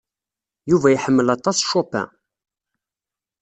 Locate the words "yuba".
0.69-0.87